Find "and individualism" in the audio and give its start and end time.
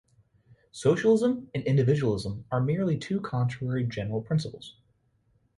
1.53-2.43